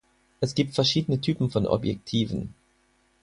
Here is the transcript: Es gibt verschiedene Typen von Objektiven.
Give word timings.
Es 0.39 0.55
gibt 0.55 0.73
verschiedene 0.73 1.21
Typen 1.21 1.51
von 1.51 1.67
Objektiven. 1.67 2.55